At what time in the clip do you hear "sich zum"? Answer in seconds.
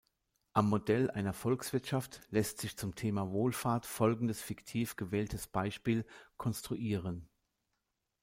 2.57-2.95